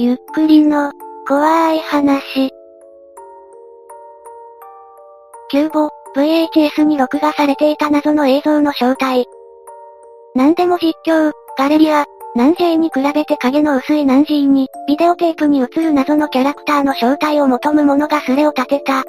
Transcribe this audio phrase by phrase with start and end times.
[0.00, 0.92] ゆっくりの、
[1.26, 2.50] 怖い話。
[5.48, 9.26] キューボ、VHS に録画されていた謎の映像の正体。
[10.36, 12.04] 何でも実況、ガレリア、
[12.36, 19.02] なんJ に比べて影の薄いなんG に、ビデオテープに映る謎のキャラクターの正体を求む者がスレを立てた。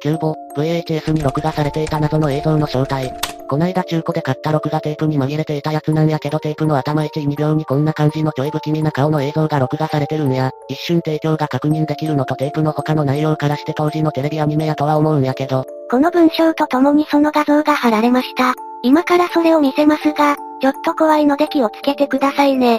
[0.00, 3.12] キューボ、VHS に録画されていた謎の映像の正体。
[3.50, 10.52] こないだ中古で買った録画テープに紛れていたやつなんやけどテープの頭1、2秒にこんな感じのちょい不気味な顔の映像が録画されてるんや。
[10.68, 15.64] 一瞬提供が確認できるのとテープの他の内容からして当時のテレビアニメやとは思うんやけど。
[15.90, 18.54] この文章とともにその画像が貼られました。
[18.84, 22.78] 今からそれを見せますが、ちょっと怖いので気をつけてくださいね。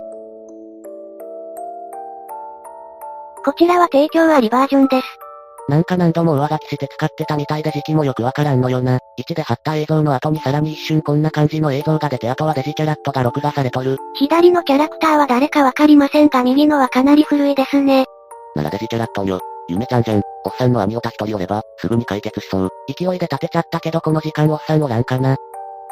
[3.43, 5.20] こちらは提供ありバージョンです。
[5.71, 8.99] なんか何度も上書きして使ってたみたいで時期もよくわからんのよな。
[9.17, 13.97] 1で貼った映像の後にさらに一瞬こんな感じの映像が出てあとはデジキャラットが録画されとる。
[14.15, 18.03] 左のキャラクターは誰かわかりませんが右のはかなり古いですね。
[18.53, 19.39] ならデジキャラットよ。
[19.69, 20.21] ゆめちゃんじゃん。
[20.43, 22.69] おっさんの網をた一人おれば、すぐに解決しそう。
[22.93, 25.37] 勢いで立てちゃったけどこの時間おっさんおらんかな。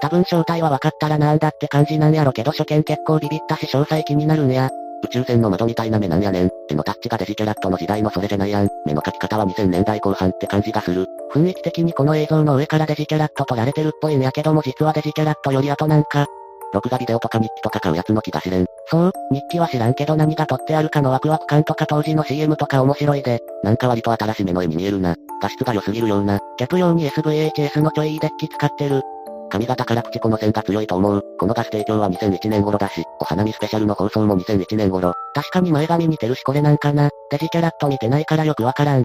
[0.02, 4.70] 多分正体は分かったらなんだって感じなんやろけど初見結構ビビったし詳細気になるんや。
[5.06, 6.59] 宇宙船の窓みたいな目なんやねん。
[6.70, 8.70] 手のタッチがデジキャラットの時代のそれじゃないやん。
[8.86, 11.08] 目の描き方は2000年代後半って感じがする。
[11.34, 16.28] 雰囲気的にこの映像の上からデジキャラット撮られてるっぽいんやけども実はデジキャラットより後なんか。
[16.72, 18.66] 録画ビデオとか日記とか買うやつの気が知れん。
[18.86, 25.16] そう、日記は知らんけど何が撮ってあるかのワクワク感とか当時の CM とか面白いで、なんか割と新しめの絵に見えるな。
[25.42, 26.40] 画質が良すぎるような。
[26.58, 29.02] キャプ用に SVHS のちょいいデッキ使ってる。
[29.50, 31.23] 髪型から口この線が強いと思う。
[31.39, 35.14] このガス提供は2001年頃だし、お花見スペシャルの放送も2001年頃。
[35.33, 37.09] 確かに前髪似てるしこれなんかな。
[37.31, 39.03] デジキャラット見てないからよくわからん。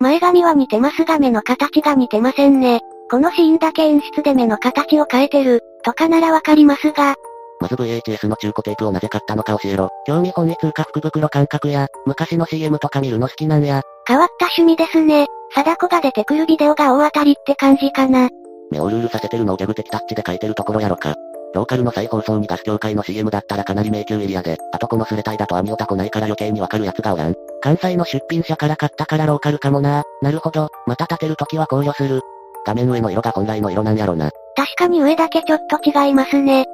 [0.00, 2.80] 前髪は似てますが目の形が似てませんね。
[3.10, 7.14] このシーンだけ演出で目の形を変えてる、とかならわかりますが。
[7.60, 9.90] まず VHS の中古テープをなぜ買ったのか教えろ。
[10.06, 13.82] 興味本位通貨福袋感覚や、昔の CM とか見るの好きなんや。
[14.06, 15.26] 変わった趣味ですね。
[15.54, 18.30] 貞子が出てくるビデオが大当たりって感じかな。
[18.70, 21.14] 目をルールさせてるのをギャグ的タッチで書いてるところやろか。
[21.52, 27.34] ローカルの再放送にガス協会の CM だったらかなり迷宮エリアで、あとこのスレタイだと網オタ来ないから余計にわかるやつがおらん。
[27.60, 30.04] 関西の出品者から買ったからローカルかもな。
[30.22, 32.20] なるほど、また立てるときは考慮する。
[32.64, 34.30] 画面上の色が本来の色なんやろな。
[34.54, 36.66] 確かに上だけちょっと違いますね。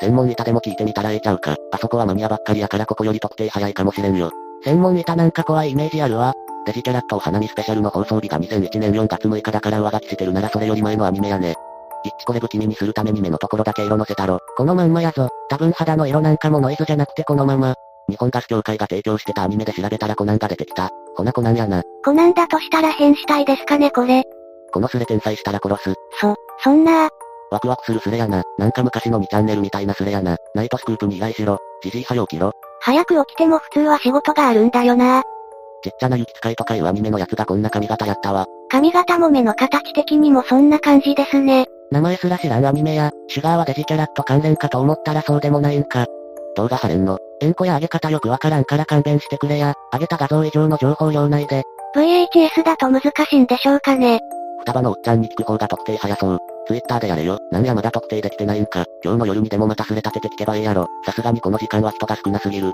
[0.00, 1.56] 専門板でも聞いてみたらええちゃうか。
[1.72, 4.30] あそこはマニアばっかりやからここより特定早いかもしれんよ。
[4.64, 6.32] 専門板なんか怖いイメージあるわ。
[6.66, 11.54] デジキャラットお花見スペシャルの放送日が2001年4月6日だから上書きしてるならそれより前のアニメやね。
[12.04, 14.38] 一致これ不気味にするために目のところだけ色のせたろ。
[14.56, 15.28] このまんまやぞ。
[15.48, 17.74] 多分肌の色なんかもノイズじゃなくてこのまま。
[18.08, 20.90] 日本ガス協会が提供してたアニメで調べたらコナンが出てきた。
[21.16, 21.82] ほなコナンやな。
[22.04, 24.24] コナンだとしたら変死体ですかねこれ。
[24.72, 25.94] このスレ天才したら殺す。
[26.20, 27.08] そ、そんな
[27.50, 28.42] ワクワクするスレやな。
[28.58, 30.36] なんか昔の2チャンネルみたいなスレやな。
[30.54, 31.58] ナイトスクープに依頼しろ。
[31.82, 32.52] じじい早起きろ。
[32.80, 35.22] 早く起きても普通は仕事があるんだよな。
[35.84, 38.46] ちっちゃな雪使いとかいうアニメのやつがこんな髪型やったわ。
[38.70, 41.66] 髪型も目の形的にもそんな感じですね。
[41.90, 46.06] 名前すら知らんアニメや、シュガーはデジキャラット関連かと思ったらそうでもないんか。
[46.56, 47.18] 動画貼れんの？
[47.42, 49.74] 円弧や上げ方よくわからんから勘弁してくれや。
[49.92, 51.62] 上げた画像以上の情報量内で。
[51.94, 54.20] VHS だと難しいんでしょうかね。
[54.60, 56.38] 双葉のおっちゃんに聞く方が特定早そう。
[56.66, 57.38] ツイッターでやれよ。
[57.52, 58.86] なんやまだ特定できてないんか。
[59.04, 60.86] 今日の夜にでもまたすれ立てて聞けばええやろ。
[61.04, 62.72] さすがにこの時間は人が少なすぎる。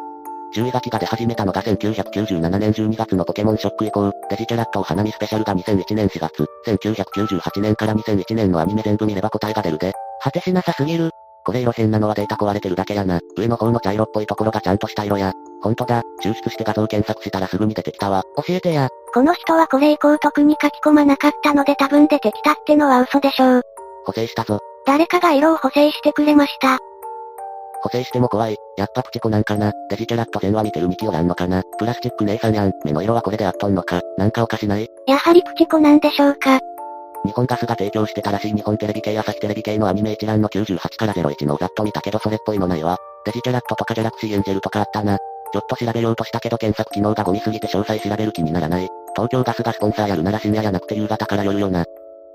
[0.53, 9.93] 注意書きが出始めたのが1997年12月のポケモンショック以降、デジキャラットお花見スペシャルが2001年4月、1998年から2001年のアニメ全部見れば答えが出るで。
[10.23, 11.11] 果てしなさすぎる。
[11.45, 13.21] これ色変なのはデータ壊れてるだけやな。
[13.37, 15.33] 上の方の茶色っぽいところがちゃんとした色や。
[15.63, 18.25] ほんとだ、抽出して画像検索したらすぐに出てきたわ。
[18.47, 18.89] 教えてや。
[19.15, 23.63] この人はこれ以降特に書き込まなかったので多分出てきたってのは嘘でしょう。
[24.05, 24.61] 補正したぞ。
[24.87, 26.79] 誰かが色を補正してくれました。
[27.83, 28.57] 補正しても怖い。
[28.77, 29.73] やっぱプチコなんかな。
[29.89, 31.63] デジキャラット全話見てる2期おらんのかな。
[31.79, 32.73] プラスチック姉さんやん。
[32.85, 34.01] 目の色はこれであっとんのか。
[34.19, 34.89] なんかおかしない？
[35.07, 36.61] やはりプチコなんでしょうか。
[37.25, 42.97] 日本ガスが提供してたらしい日本テレビ系朝日テレビ系のアニメ一覧の98から01のざっと見たけどそれっぽいのないわ。
[43.27, 45.19] デジキャラットとかギャラクシーエンジェルとかあったな。
[45.53, 48.89] ちょっと調べようとしたけど検索機能がゴミすぎて詳細調べる気にならない。
[49.15, 51.85] 東京ガスがスポンサーやるなら深夜やなくて夕方から夜よな。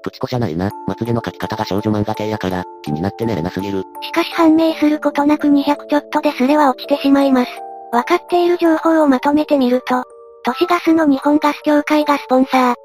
[0.06, 0.70] プチコじゃないな。
[0.86, 3.82] まつげの描き方が少女漫画系やから、気になって寝れなすぎる。
[4.02, 7.52] しかし判明することなく200ちょっとですれは落ちてしまいます。
[7.92, 10.04] わかっている情報をまとめてみると、
[10.44, 12.76] 都市ガスの日本ガス協会がスポンサー。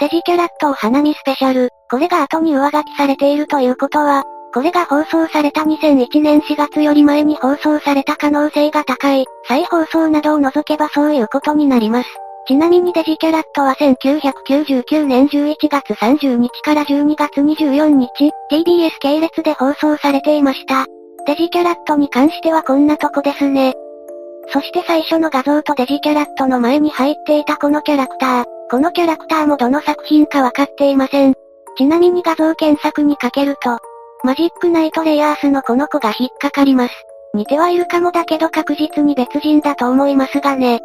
[0.00, 1.68] デジキャラットお花見スペシャル。
[1.90, 4.24] これが後に上書きされているということは、
[4.54, 9.26] これが放送された2001年4月より前に放送された可能性が高い。
[9.46, 12.08] 再放送などを除けばそういうことになります。
[12.46, 20.86] ちなみにデジキャラットは1999年11月30日から12月24日、TBS 系列で放送されていました。
[21.26, 23.74] デジキャラットに関してはこんなとこですね。
[24.52, 28.44] そして最初の画像とデジキャラットの前に入っていたこのキャラクター。
[28.70, 31.34] このキャラクターもどの作品かわかっていません。
[31.76, 33.78] ちなみに画像検索にかけると、
[34.24, 36.94] マジックナイトレイアースのこの子が引っかかります。
[37.34, 40.80] 似てはいるかもだけど確実に別人だと思いますがね。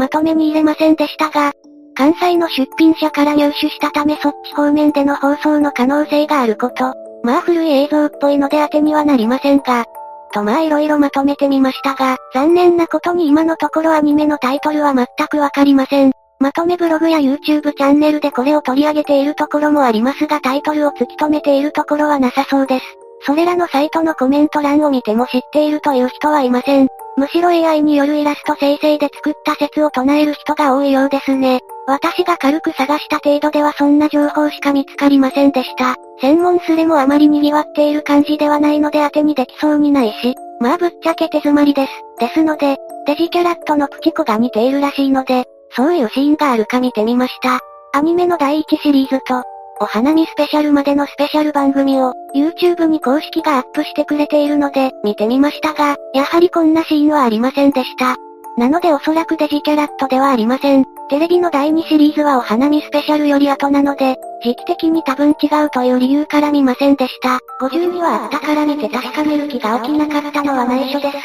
[0.00, 1.52] まとめに入れませんでしたが、
[1.94, 6.94] 関西の出品者から入手したためそっち方面での放送の可能性があること。
[7.22, 9.84] まあ古い映像っぽいので当てにはなりませんが。
[10.32, 16.12] とまあ色々まとめてみましたが、残念なことに今のところアニメのタイトルは全くわかりません。
[16.38, 22.86] まとめブログや YouTube チャンネルでこれを取り上げているところもありますがタイトルを突き止めているところはなさそうです。
[23.26, 26.88] それらのサイトのコメント欄を見ても知っているという人はいません。
[27.20, 31.60] むしろ AI によるイラスト生成で作った説を唱える人が多いようですね。
[31.86, 35.96] 私が軽く探した程度ではそんな情報しか見つかりませんでした。
[36.22, 41.92] 専門スレもあまり賑わっている感じではないので当てにできそうにないし、まあぶっちゃけ手詰まりです。
[42.18, 45.44] ですので、デジキャラットのプチコが似ているらしいので、
[45.76, 47.58] そういうシーンがあるか見てみました。
[47.92, 49.42] アニメの第1シリーズと、
[49.82, 58.16] お花見スペシャルまでのスペシャル番組を、YouTube に公式がアップしてくれているので、見てみましたが、やはりこんなシーンはありませんでした。
[58.58, 60.84] なのでおそらくデジキャラットではありません。
[61.08, 67.38] テレビの第2シリーズはお花見スペシャルより後なので、時期的に多分違うという理由から見ませんでした。
[67.64, 71.16] 52はあったから見て確かめる気が起きなかったのは内緒です。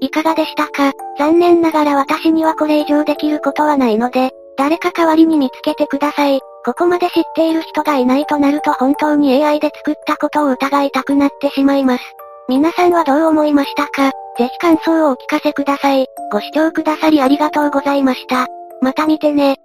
[0.00, 0.92] いかがでしたか？
[1.18, 6.40] 残念ながら私にはこれ以上できることはないので、誰か代わりに見つけてください。
[6.68, 12.04] ここまで知っている人がいないとなると本当に AI で作ったことを疑いたくなってしまいます。
[12.46, 14.10] 皆さんはどう思いましたか？
[14.36, 16.06] ぜひ感想をお聞かせください。
[16.30, 18.48] ご視聴くださりありがとうございました。
[18.82, 19.56] また見てね。